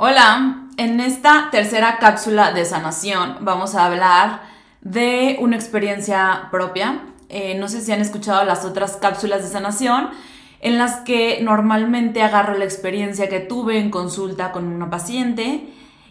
[0.00, 4.42] Hola, en esta tercera cápsula de sanación vamos a hablar
[4.80, 7.00] de una experiencia propia.
[7.28, 10.10] Eh, no sé si han escuchado las otras cápsulas de sanación
[10.60, 15.68] en las que normalmente agarro la experiencia que tuve en consulta con una paciente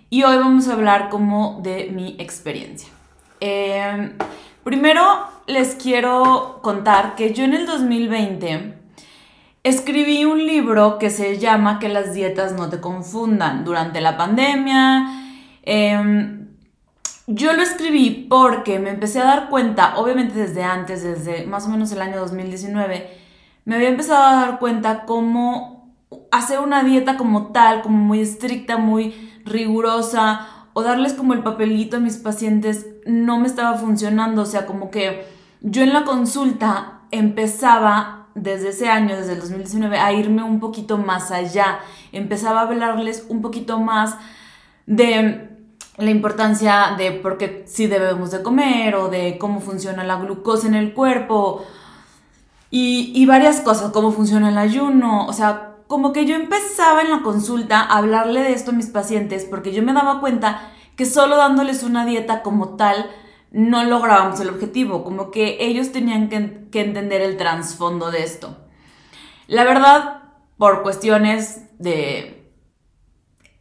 [0.09, 2.89] y hoy vamos a hablar como de mi experiencia.
[3.39, 4.11] Eh,
[4.65, 5.01] primero
[5.45, 8.76] les quiero contar que yo en el 2020
[9.63, 15.07] escribí un libro que se llama Que las dietas no te confundan durante la pandemia.
[15.63, 16.47] Em,
[17.27, 21.69] yo lo escribí porque me empecé a dar cuenta, obviamente desde antes, desde más o
[21.69, 23.09] menos el año 2019,
[23.65, 25.93] me había empezado a dar cuenta cómo
[26.31, 31.97] hacer una dieta como tal, como muy estricta, muy rigurosa, o darles como el papelito
[31.97, 34.43] a mis pacientes, no me estaba funcionando.
[34.43, 35.25] O sea, como que
[35.61, 40.97] yo en la consulta empezaba desde ese año, desde el 2019, a irme un poquito
[40.97, 41.79] más allá.
[42.11, 44.15] Empezaba a hablarles un poquito más
[44.85, 45.49] de
[45.97, 50.67] la importancia de por qué sí debemos de comer o de cómo funciona la glucosa
[50.67, 51.65] en el cuerpo
[52.69, 57.09] y, y varias cosas, cómo funciona el ayuno, o sea, como que yo empezaba en
[57.09, 61.05] la consulta a hablarle de esto a mis pacientes porque yo me daba cuenta que
[61.05, 63.09] solo dándoles una dieta como tal,
[63.51, 68.57] no lográbamos el objetivo, como que ellos tenían que, entender el trasfondo de esto.
[69.47, 70.23] La verdad,
[70.57, 72.51] por cuestiones de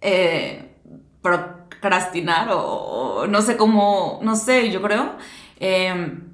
[0.00, 0.74] eh,
[1.22, 5.12] procrastinar o, no sé cómo, no sé, yo creo,
[5.60, 6.26] em,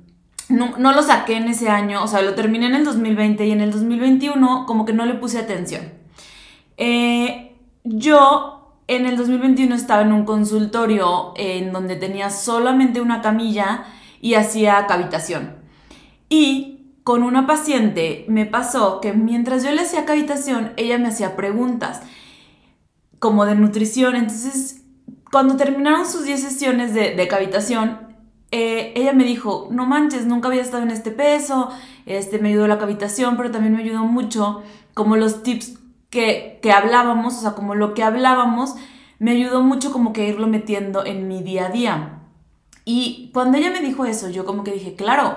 [0.48, 3.60] no, lo saqué en ese año, o sea, lo terminé en el 2020 y en
[3.60, 5.92] el 2021 como que no le puse atención.
[6.76, 13.84] Eh, yo en el 2021 estaba en un consultorio en donde tenía solamente una camilla
[14.20, 15.56] y hacía cavitación.
[16.28, 16.72] Y
[17.04, 22.00] con una paciente me pasó que mientras yo le hacía cavitación, ella me hacía preguntas
[23.18, 24.16] como de nutrición.
[24.16, 24.84] Entonces,
[25.30, 28.14] cuando terminaron sus 10 sesiones de, cavitación,
[28.50, 31.70] eh, ella me dijo, no manches, nunca había estado en este peso,
[32.06, 34.62] este, me ayudó la cavitación, pero también me ayudó mucho
[34.94, 35.78] como los tips
[36.12, 38.76] que, hablábamos, o sea, como lo que hablábamos,
[39.18, 42.18] me ayudó mucho como que irlo metiendo en mi día a día.
[42.84, 45.36] Y cuando ella me dijo eso, yo como que dije, claro,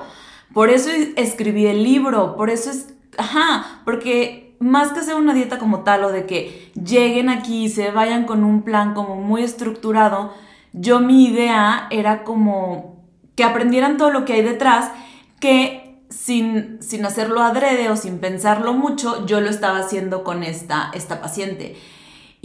[0.54, 5.60] por eso escribí el libro, por eso es, ajá, porque más que hacer una dieta
[5.60, 9.44] como tal o de que lleguen aquí y se vayan con un plan como muy
[9.44, 10.34] estructurado,
[10.74, 14.92] yo mi idea era como que aprendieran todo lo que hay detrás,
[15.40, 15.85] que
[16.16, 21.76] sin, hacerlo adrede o sin pensarlo mucho, yo lo estaba haciendo con esta, esta paciente.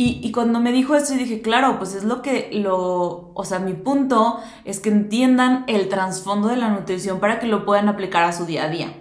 [0.03, 3.75] Y, cuando me dijo eso, dije, claro, pues es lo que lo, o sea, mi
[3.75, 8.33] punto es que entiendan el trasfondo de la nutrición para que lo puedan aplicar a
[8.33, 8.95] su día a día.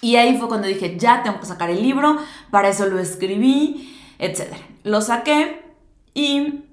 [0.00, 2.16] Y ahí fue cuando dije, ya tengo que sacar el libro,
[2.50, 4.54] para eso lo escribí, etc.
[4.84, 5.60] Lo saqué
[6.14, 6.64] y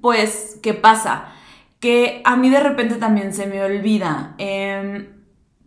[0.00, 1.26] pues, ¿qué pasa?
[1.78, 4.34] Que a mí de repente también se me olvida.
[4.38, 5.14] Eh,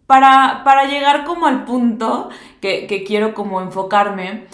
[0.07, 2.29] para, llegar como al punto
[2.62, 4.47] que, quiero como enfocarme,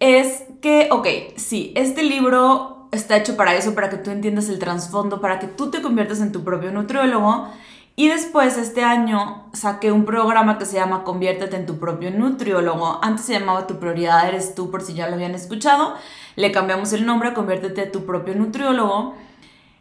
[0.00, 1.06] es que, ok,
[1.36, 5.46] sí, este libro está hecho para eso, para que tú entiendas el trasfondo, para que
[5.46, 7.48] tú te conviertas en tu propio nutriólogo.
[7.96, 12.98] Y después, este año, saqué un programa que se llama Conviértete en tu propio nutriólogo.
[13.02, 15.94] Antes se llamaba Tu prioridad eres tú, por si ya lo habían escuchado.
[16.34, 19.14] Le cambiamos el nombre Conviértete en tu propio nutriólogo,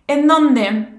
[0.06, 0.90] en donde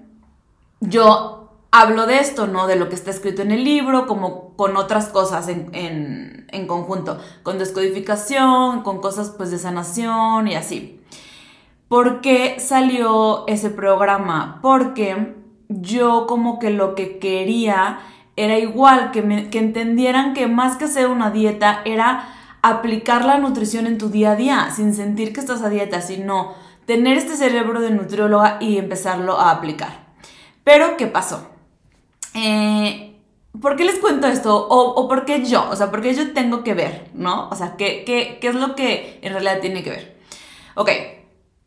[0.80, 1.43] yo
[1.74, 2.68] hablo de esto, ¿no?
[2.68, 7.58] De lo que está escrito en el libro, como con otras cosas en, conjunto, con
[7.58, 11.00] descodificación, con cosas pues de sanación y así.
[11.88, 14.60] ¿Por qué salió ese programa?
[14.62, 15.34] Porque
[15.68, 17.98] yo como que lo que quería
[18.36, 22.28] era igual, que, que entendieran que más que hacer una dieta era
[22.62, 26.54] aplicar la nutrición en tu día a día, sin sentir que estás a dieta, sino
[26.86, 30.04] tener este cerebro de nutrióloga y empezarlo a aplicar.
[30.62, 31.53] Pero, ¿qué pasó?
[32.34, 33.20] Eh,
[33.60, 34.66] ¿por qué les cuento esto?
[34.68, 35.68] O, por qué yo?
[35.70, 37.10] O sea, ¿por qué yo tengo que ver?
[37.14, 37.48] ¿No?
[37.48, 40.18] O sea, ¿qué, qué, qué es lo que en realidad tiene que ver?
[40.74, 40.90] Ok.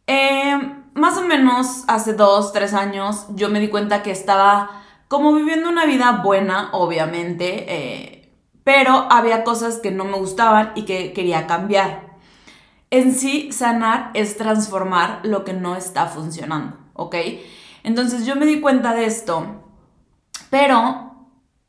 [0.07, 5.33] Eh, más o menos hace dos, tres años yo me di cuenta que estaba como
[5.33, 8.33] viviendo una vida buena, obviamente, eh,
[8.63, 12.17] pero había cosas que no me gustaban y que quería cambiar.
[12.89, 17.15] En sí, sanar es transformar lo que no está funcionando, ¿ok?
[17.83, 19.66] Entonces yo me di cuenta de esto
[20.49, 21.11] pero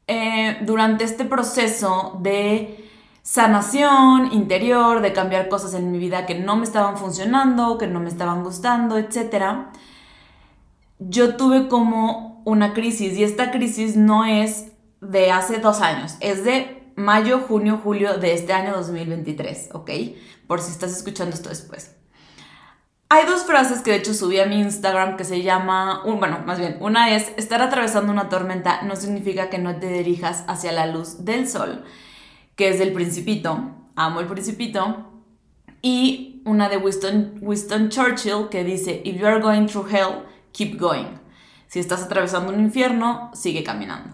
[0.07, 2.89] eh, durante este proceso de
[3.23, 8.01] sanación interior, de cambiar cosas en mi vida que no me estaban funcionando, que no
[8.01, 9.69] me estaban gustando, etc.,
[10.99, 16.45] yo tuve como una crisis y esta crisis no es de hace dos años, es
[16.45, 19.91] de mayo, junio, julio de este año 2023, ¿ok?
[20.47, 21.95] Por si estás escuchando esto después.
[23.11, 26.59] Hay dos frases que de hecho subí a mi Instagram que se llama, bueno, más
[26.59, 30.87] bien, una es, estar atravesando una tormenta no significa que no te dirijas hacia la
[30.87, 31.85] luz del sol,
[32.55, 33.61] que es del principito,
[33.97, 35.11] amo el principito,
[35.81, 40.79] y una de Winston, Winston Churchill que dice, if you are going through hell, keep
[40.79, 41.07] going.
[41.67, 44.11] Si estás atravesando un infierno, sigue caminando.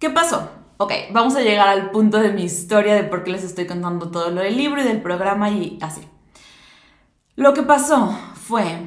[0.00, 0.50] ¿Qué pasó?
[0.78, 4.10] Ok, vamos a llegar al punto de mi historia de por qué les estoy contando
[4.10, 6.00] todo lo del libro y del programa y así.
[7.38, 8.80] Lo que pasó fue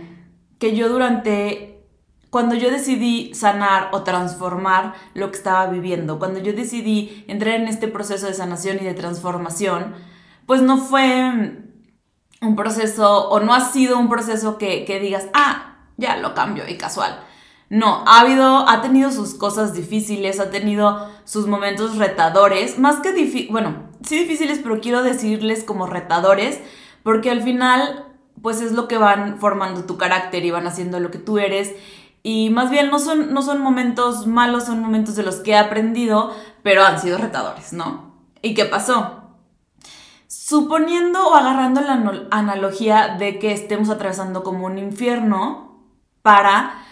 [0.60, 1.86] que yo durante,
[2.30, 7.70] cuando yo decidí sanar o transformar lo que estaba viviendo, cuando yo decidí entrar en
[7.70, 9.96] este proceso de sanación y de transformación,
[10.46, 11.62] pues no fue
[12.42, 16.66] un proceso o no ha sido un proceso que, que digas, ah, ya lo cambio
[16.68, 17.24] y casual.
[17.70, 23.14] No, ha habido, ha tenido sus cosas difíciles, ha tenido sus momentos retadores, más que
[23.14, 26.60] difíciles, bueno, sí difíciles, pero quiero decirles como retadores,
[27.02, 28.11] porque al final
[28.42, 31.74] pues es lo que van formando tu carácter y van haciendo lo que tú eres.
[32.24, 35.58] Y más bien no son, no son momentos malos, son momentos de los que he
[35.58, 36.32] aprendido,
[36.64, 38.16] pero han sido retadores, ¿no?
[38.42, 39.22] ¿Y qué pasó?
[40.28, 45.80] Suponiendo o agarrando la analogía de que estemos atravesando como un infierno
[46.22, 46.84] para,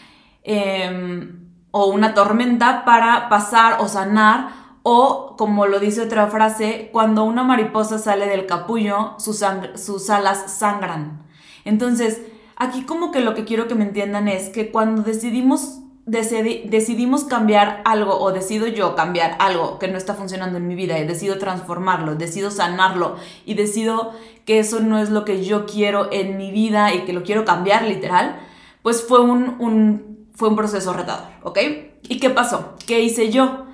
[0.43, 4.49] em, o una tormenta para pasar o sanar,
[4.81, 9.43] o como lo dice otra frase, cuando una mariposa sale del capullo, sus,
[9.75, 11.28] sus alas sangran.
[11.65, 12.21] Entonces,
[12.55, 17.81] aquí como que lo que quiero que me entiendan es que cuando decidimos, decidimos cambiar
[17.85, 21.37] algo o decido yo cambiar algo que no está funcionando en mi vida y decido
[21.37, 23.15] transformarlo, decido sanarlo
[23.45, 24.13] y decido
[24.45, 27.45] que eso no es lo que yo quiero en mi vida y que lo quiero
[27.45, 28.39] cambiar literal,
[28.81, 31.59] pues fue un, fue un proceso retador, ¿ok?
[32.03, 32.75] ¿Y qué pasó?
[32.87, 33.65] ¿Qué hice yo?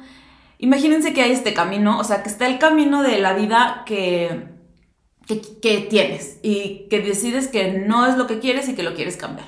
[0.58, 4.55] Imagínense que hay este camino, o sea, que está el camino de la vida que
[5.28, 9.18] que, tienes y que decides que no es lo que quieres y que lo quieres
[9.18, 9.48] cambiar.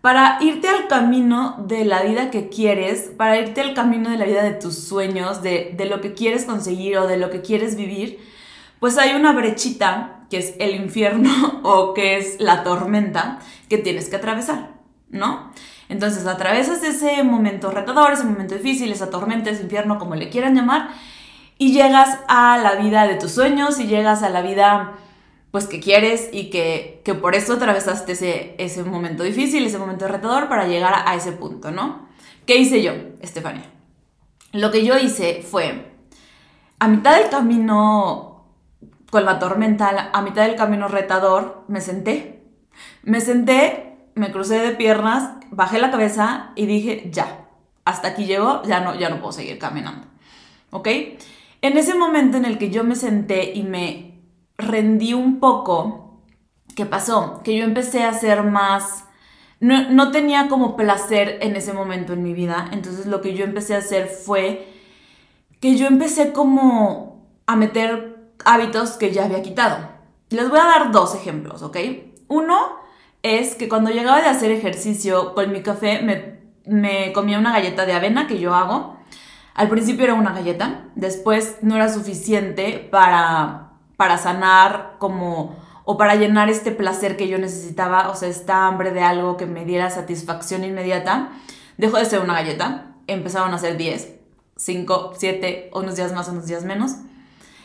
[0.00, 4.26] Para irte al camino de la vida que quieres, para irte al camino de la
[4.26, 7.76] vida de tus sueños, de, de lo que quieres conseguir o de lo que quieres
[7.76, 8.18] vivir,
[8.78, 14.08] pues hay una brechita que es el infierno o que es la tormenta que tienes
[14.08, 14.70] que atravesar,
[15.10, 15.52] ¿no?
[15.88, 20.54] Entonces atravesas ese momento retador, ese momento difícil, esa tormenta, ese infierno, como le quieran
[20.54, 20.90] llamar,
[21.58, 24.94] y llegas a la vida de tus sueños y llegas a la vida
[25.50, 30.48] pues que quieres y que, por eso atravesaste ese, ese momento difícil, ese momento retador
[30.48, 32.06] para llegar a ese punto, ¿no?
[32.46, 33.64] ¿Qué hice yo, Estefania?
[34.52, 35.92] Lo que yo hice fue,
[36.78, 38.44] a mitad del camino
[39.10, 42.42] con la tormenta, a mitad del camino retador, me senté.
[43.02, 47.46] Me senté, me crucé de piernas, bajé la cabeza y dije, ya,
[47.84, 50.06] hasta aquí llego, ya no, ya no puedo seguir caminando.
[50.70, 50.88] ¿Ok?
[51.60, 54.20] En ese momento en el que yo me senté y me
[54.56, 56.22] rendí un poco,
[56.76, 57.40] ¿qué pasó?
[57.42, 59.04] Que yo empecé a ser más...
[59.60, 63.74] No, tenía como placer en ese momento en mi vida, entonces lo que yo empecé
[63.74, 64.72] a hacer fue
[65.60, 69.88] que yo empecé como a meter hábitos que ya había quitado.
[70.30, 71.76] Les voy a dar dos ejemplos, ¿ok?
[72.28, 72.76] Uno
[73.22, 76.02] es que cuando llegaba de hacer ejercicio con mi café
[76.64, 78.97] me comía una galleta de avena que yo hago
[79.58, 86.14] al principio era una galleta, después no era suficiente para, para sanar como o para
[86.14, 89.90] llenar este placer que yo necesitaba, o sea, esta hambre de algo que me diera
[89.90, 91.30] satisfacción inmediata,
[91.76, 94.14] dejó de ser una galleta, empezaron a ser 10,
[94.56, 96.92] 5, 7, unos días más, unos días menos.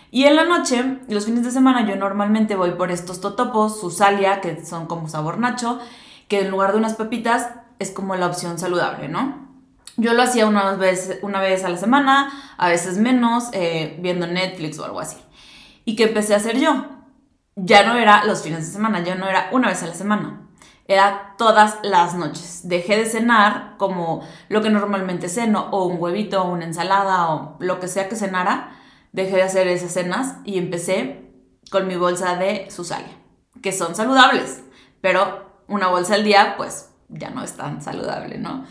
[0.10, 4.42] Y en la noche, los fines de semana, yo normalmente voy por estos totopos, susalia,
[4.42, 5.80] que son como sabor nacho,
[6.28, 9.43] que en lugar de unas papitas es como la opción saludable, ¿no?
[9.98, 14.26] Yo lo hacía una vez, una vez a la semana, a veces menos, eh, viendo
[14.26, 15.18] Netflix o algo así.
[15.86, 16.86] ¿Y qué empecé a hacer yo?
[17.56, 20.50] Ya no era los fines de semana, ya no era una vez a la semana.
[20.88, 22.62] Era todas las noches.
[22.64, 27.58] Dejé de cenar como lo que normalmente ceno, o un huevito, o una ensalada, o
[27.60, 28.76] lo que sea que cenara.
[29.12, 31.24] Dejé de hacer esas cenas y empecé
[31.70, 33.16] con mi bolsa de Susalia,
[33.62, 34.64] que son saludables,
[35.02, 38.66] pero una bolsa al día, pues ya no es tan saludable, ¿no?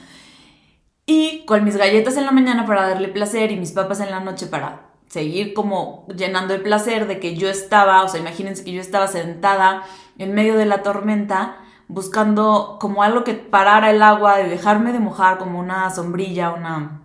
[1.06, 4.20] Y con mis galletas en la mañana para darle placer y mis papas en la
[4.20, 8.72] noche para seguir como llenando el placer de que yo estaba, o sea, imagínense que
[8.72, 9.82] yo estaba sentada
[10.18, 15.00] en medio de la tormenta buscando como algo que parara el agua, de dejarme de
[15.00, 17.02] mojar como una sombrilla, una,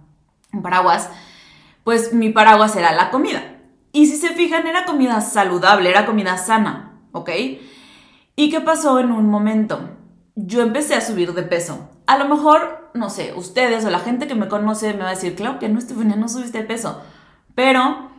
[0.54, 1.10] un paraguas,
[1.84, 3.58] pues mi paraguas era la comida.
[3.92, 7.30] Y si se fijan, era comida saludable, era comida sana, ¿ok?
[8.38, 9.90] ¿Y qué pasó en un momento?
[10.36, 11.90] Yo empecé a subir de peso.
[12.06, 15.16] A lo mejor no sé, ustedes o la gente que me conoce me va a
[15.16, 17.02] decir, claro que no, Estefania, no subiste de peso.
[17.56, 18.10] Pero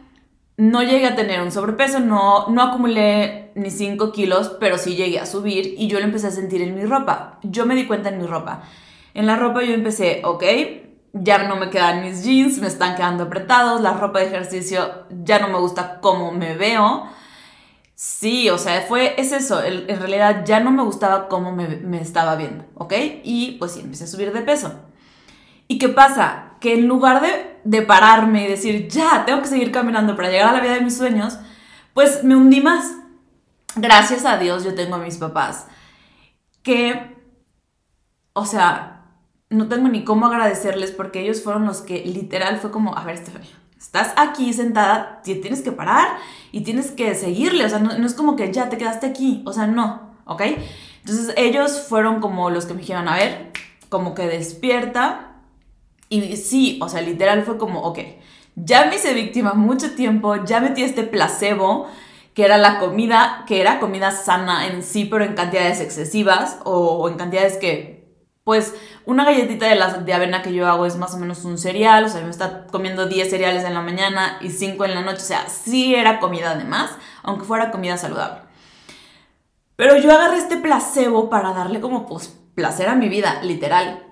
[0.56, 5.20] no llegué a tener un sobrepeso, no, no acumulé ni 5 kilos, pero sí llegué
[5.20, 7.38] a subir y yo lo empecé a sentir en mi ropa.
[7.42, 8.62] Yo me di cuenta en mi ropa.
[9.14, 10.44] En la ropa yo empecé, ok,
[11.12, 15.38] ya no me quedan mis jeans, me están quedando apretados, la ropa de ejercicio ya
[15.38, 17.08] no me gusta cómo me veo.
[18.00, 22.00] Sí, o sea, fue, es eso, en realidad ya no me gustaba cómo me, me
[22.00, 22.92] estaba viendo, ¿ok?
[23.24, 24.72] Y pues sí, empecé a subir de peso.
[25.66, 26.52] ¿Y qué pasa?
[26.60, 30.50] Que en lugar de, de pararme y decir, ya, tengo que seguir caminando para llegar
[30.50, 31.40] a la vida de mis sueños,
[31.92, 32.92] pues me hundí más.
[33.74, 35.66] Gracias a Dios yo tengo a mis papás
[36.62, 37.16] que,
[38.32, 39.06] o sea,
[39.50, 43.16] no tengo ni cómo agradecerles porque ellos fueron los que literal fue como, a ver,
[43.16, 46.18] Estefania, estás aquí sentada, tienes que parar
[46.52, 49.52] y tienes que seguirle, o sea, no, es como que ya te quedaste aquí, o
[49.52, 50.42] sea, no, ¿ok?
[51.00, 53.52] Entonces ellos fueron como los que me dijeron, a ver,
[53.88, 55.36] como que despierta,
[56.08, 57.98] y sí, o sea, literal fue como, ok,
[58.56, 61.86] ya me hice víctima mucho tiempo, ya metí este placebo,
[62.34, 67.08] que era la comida, que era comida sana en sí, pero en cantidades excesivas o,
[67.08, 67.97] en cantidades que,
[68.48, 68.74] pues,
[69.04, 72.04] una galletita de, la, de avena que yo hago es más o menos un cereal,
[72.04, 75.18] o sea, me está comiendo 10 cereales en la mañana y 5 en la noche,
[75.18, 78.40] o sea, sí era comida además, aunque fuera comida saludable.
[79.76, 84.02] Pero yo agarré este placebo para darle como, pues, placer a mi vida, literal.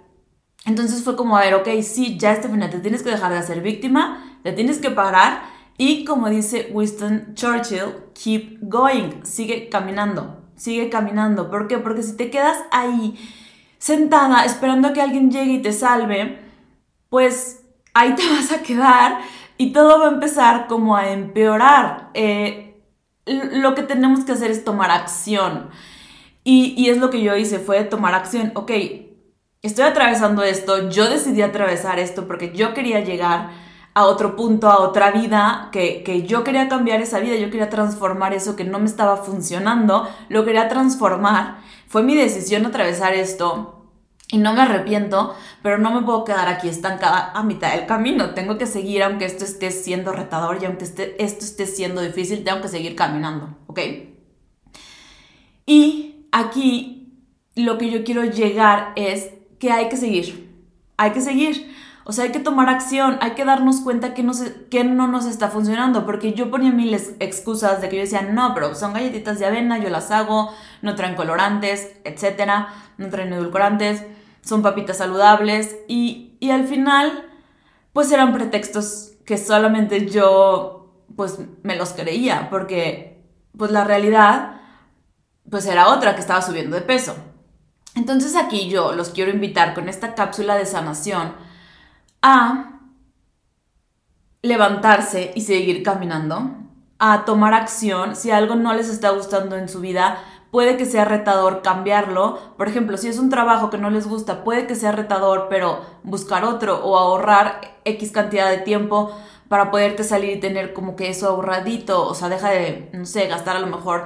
[0.66, 3.62] Entonces fue como, a ver, ok, sí, ya Stephanie, te tienes que dejar de hacer
[3.62, 5.44] víctima, te tienes que parar
[5.78, 11.50] y como dice Winston Churchill, keep going, sigue caminando, sigue caminando.
[11.50, 11.78] ¿Por qué?
[11.78, 13.16] Porque si te quedas ahí
[13.86, 16.40] sentada esperando que alguien llegue y te salve,
[17.08, 17.62] pues
[17.94, 19.20] ahí te vas a quedar
[19.58, 22.10] y todo va a empezar como a empeorar.
[22.14, 22.82] Eh,
[23.26, 25.70] lo que tenemos que hacer es tomar acción.
[26.42, 28.50] Y, y es lo que yo hice, fue tomar acción.
[28.54, 28.72] Ok,
[29.62, 33.50] estoy atravesando esto, yo decidí atravesar esto porque yo quería llegar
[33.96, 38.34] a otro punto, a otra vida, que, yo quería cambiar esa vida, yo quería transformar
[38.34, 41.60] eso que no me estaba funcionando, lo quería transformar.
[41.88, 43.75] Fue mi decisión atravesar esto
[44.28, 48.30] y no me arrepiento, pero no me puedo quedar aquí estancada a mitad del camino.
[48.34, 52.42] Tengo que seguir, aunque esto esté siendo retador y aunque esté, esto esté siendo difícil,
[52.42, 53.80] tengo que seguir caminando, ¿ok?
[55.64, 57.22] Y aquí
[57.54, 59.30] lo que yo quiero llegar es
[59.60, 60.54] que hay que seguir.
[60.96, 61.74] Hay que seguir.
[62.08, 64.32] O sea, hay que tomar acción, hay que darnos cuenta que no,
[64.70, 68.54] que no nos está funcionando, porque yo ponía miles excusas de que yo decía, no,
[68.54, 70.52] pero son galletitas de avena, yo las hago,
[70.82, 74.04] no traen colorantes, etcétera, no traen edulcorantes,
[74.46, 77.28] son papitas saludables, y, y al final,
[77.92, 83.22] pues eran pretextos que solamente yo, pues me los creía, porque,
[83.58, 84.60] pues la realidad,
[85.50, 87.14] pues era otra, que estaba subiendo de peso.
[87.94, 91.34] Entonces aquí yo los quiero invitar con esta cápsula de sanación
[92.22, 92.80] a
[94.42, 96.50] levantarse y seguir caminando,
[96.98, 98.14] a tomar acción.
[98.14, 100.18] Si algo no les está gustando en su vida,
[100.50, 102.38] puede que sea retador cambiarlo.
[102.56, 105.80] Por ejemplo, si es un trabajo que no les gusta, puede que sea retador, pero
[106.02, 109.10] buscar otro o ahorrar X cantidad de tiempo
[109.48, 112.06] para poderte salir y tener como que eso ahorradito.
[112.06, 114.04] O sea, deja de, no sé, gastar a lo mejor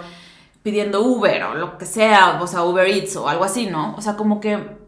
[0.62, 3.94] pidiendo Uber o lo que sea, o sea, Uber Eats o algo así, ¿no?
[3.96, 4.78] O sea, como que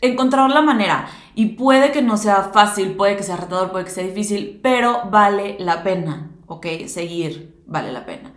[0.00, 1.08] encontrar la manera.
[1.34, 5.08] Y puede que no sea fácil, puede que sea retador, puede que sea difícil, pero
[5.10, 6.66] vale la pena, ¿ok?
[6.86, 8.32] Seguir vale la pena.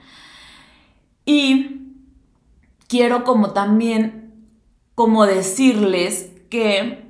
[1.26, 1.85] Y
[2.88, 4.50] quiero como también,
[4.96, 7.06] como decirles que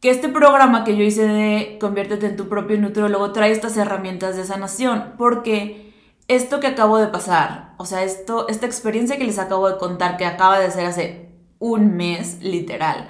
[0.00, 4.36] que este programa que yo hice de Conviértete en tu propio nutriólogo trae estas herramientas
[4.36, 5.94] de sanación, porque
[6.28, 10.16] esto que acabo de pasar, o sea, esto, esta experiencia que les acabo de contar,
[10.16, 11.28] que acaba de ser hace
[11.58, 13.08] un mes, literal,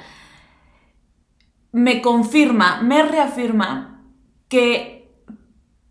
[1.72, 4.04] me confirma, me reafirma
[4.48, 4.96] que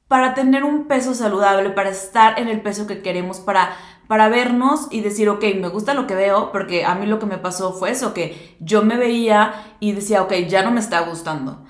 [0.07, 3.75] para tener un peso saludable, para estar en el peso que queremos, para,
[4.07, 7.25] para vernos y decir, ok, me gusta lo que veo, porque a mí lo que
[7.25, 11.01] me pasó fue eso, que yo me veía y decía, ok, ya no me está
[11.01, 11.63] gustando.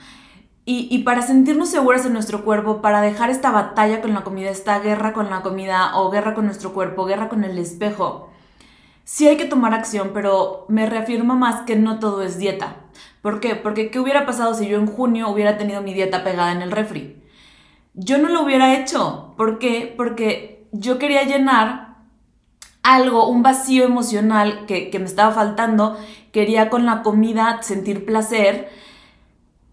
[0.68, 4.80] Y, para sentirnos seguras en nuestro cuerpo, para dejar esta batalla con la comida, esta
[4.80, 8.32] guerra con la comida o guerra con nuestro cuerpo, guerra con el espejo,
[9.04, 12.78] sí hay que tomar acción, pero me reafirma más que no todo es dieta.
[13.22, 13.56] ¿Por qué?
[13.56, 16.72] Porque ¿qué hubiera pasado si yo en junio hubiera tenido mi dieta pegada en el
[16.72, 17.22] refri?
[17.94, 19.36] Yo no lo hubiera hecho.
[19.38, 19.94] ¿Por qué?
[19.96, 21.85] Porque yo quería llenar
[22.86, 25.98] algo, un vacío emocional que, que me estaba faltando.
[26.32, 28.70] Quería con la comida sentir placer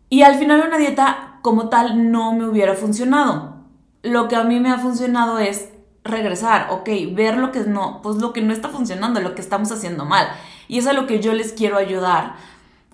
[0.08, 3.56] y al final una dieta como tal no me hubiera funcionado.
[4.02, 5.70] Lo que a mí me ha funcionado es
[6.04, 9.70] regresar, ok, ver lo que no, pues lo que no está funcionando, lo que estamos
[9.72, 10.26] haciendo mal.
[10.68, 12.34] Y es a lo que yo les quiero ayudar.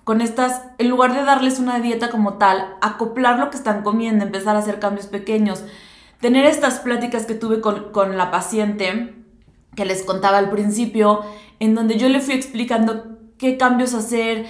[0.03, 4.25] Con estas, en lugar de darles una dieta como tal, acoplar lo que están comiendo,
[4.25, 5.63] empezar a hacer cambios pequeños.
[6.21, 9.18] tener estas pláticas que tuve con, con la paciente
[9.75, 11.21] que les contaba al principio,
[11.59, 14.45] en donde yo le fui explicando qué cambios hacer.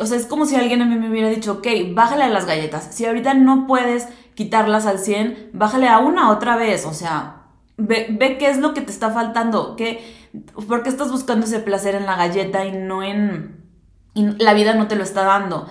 [0.00, 2.46] O sea, es como si alguien a mí me hubiera dicho, ok, bájale a las
[2.46, 2.88] galletas.
[2.90, 6.84] Si ahorita no puedes quitarlas al 100, bájale a una otra vez.
[6.86, 7.42] O sea,
[7.76, 9.76] ve, ve qué es lo que te está faltando.
[9.76, 10.02] Qué,
[10.68, 13.62] ¿Por qué estás buscando ese placer en la galleta y no en...
[14.14, 15.68] Y la vida no te lo está dando?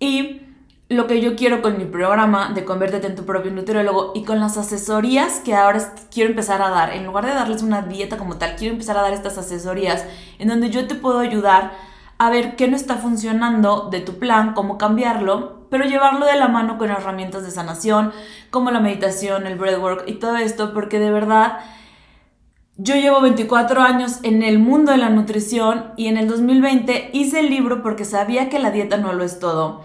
[0.00, 0.42] Y
[0.88, 4.40] lo que yo quiero con mi programa de Conviértete en tu propio nutriólogo y con
[4.40, 8.36] las asesorías que ahora quiero empezar a dar, en lugar de darles una dieta como
[8.38, 10.06] tal, quiero empezar a dar estas asesorías
[10.38, 11.72] en donde yo te puedo ayudar
[12.16, 16.48] a ver qué no está funcionando de tu plan, cómo cambiarlo, pero llevarlo de la
[16.48, 18.12] mano con herramientas de sanación,
[18.50, 21.58] como la meditación, el breathwork y todo esto, porque de verdad
[22.78, 27.40] yo llevo 24 años en el mundo de la nutrición y en el 2020 hice
[27.40, 29.82] el libro porque sabía que la dieta no lo es todo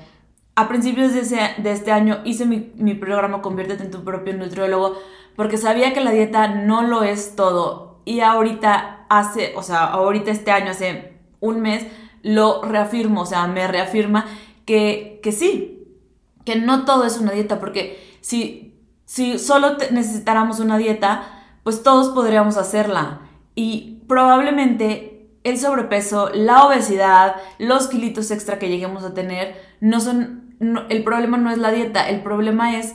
[0.56, 4.98] a principios de, este año hice mi, programa Conviértete en tu propio nutriólogo
[5.36, 8.02] porque sabía que la dieta no lo es todo.
[8.06, 11.88] Y ahorita hace, o sea, ahorita este año, hace un mes,
[12.22, 14.26] lo reafirmo, o sea, me reafirma
[14.66, 15.88] que, que sí,
[16.46, 21.24] que no todo es una dieta, porque si, si solo necesitáramos una dieta,
[21.64, 23.22] pues todos podríamos hacerla.
[23.56, 25.13] Y probablemente
[25.44, 30.44] el sobrepeso, la obesidad, los kilitos extra que lleguemos a tener, no son
[30.90, 32.94] el problema no es la dieta, el problema es,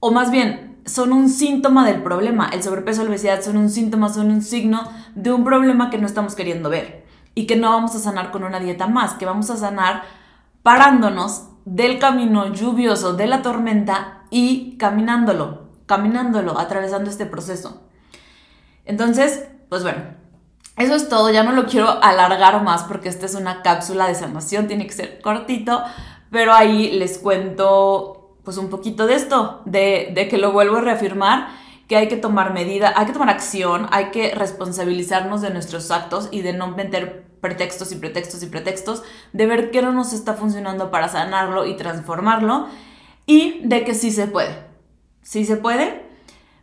[0.00, 2.48] o más bien, son un síntoma del problema.
[2.52, 6.06] El sobrepeso la obesidad son un síntoma, son un signo de un problema que no
[6.06, 9.50] estamos queriendo ver y que no vamos a sanar con una dieta más, que vamos
[9.50, 10.02] a sanar
[10.62, 17.86] parándonos del camino lluvioso de la tormenta y caminándolo, caminándolo, atravesando este proceso.
[18.84, 20.19] Entonces, pues bueno,
[20.84, 24.14] eso es todo, ya no lo quiero alargar más porque esta es una cápsula de
[24.14, 25.82] sanación, tiene que ser cortito,
[26.30, 30.80] pero ahí les cuento pues un poquito de esto, de, de que lo vuelvo a
[30.80, 31.48] reafirmar,
[31.86, 36.28] que hay que tomar medida, hay que tomar acción, hay que responsabilizarnos de nuestros actos
[36.30, 40.34] y de no meter pretextos y pretextos y pretextos, de ver qué no nos está
[40.34, 42.68] funcionando para sanarlo y transformarlo
[43.26, 44.56] y de que sí se puede.
[45.22, 46.09] Sí se puede,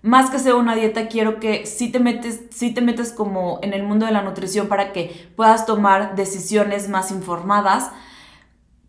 [0.02, 3.84] más que sea una dieta, quiero que si te metes, te metes como en el
[3.84, 7.92] mundo de la nutrición para que puedas tomar decisiones más informadas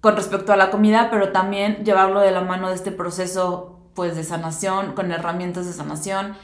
[0.01, 4.15] con respecto a la comida, pero también llevarlo de la mano de este proceso pues
[4.15, 6.37] de sanación, con herramientas de sanación.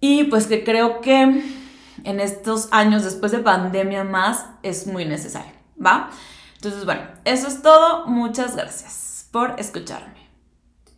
[0.00, 1.42] Y pues que creo que
[2.04, 5.52] en estos años después de pandemia más es muy necesario,
[5.84, 6.10] ¿va?
[6.56, 8.06] Entonces, bueno, eso es todo.
[8.06, 10.17] Muchas gracias por escucharme.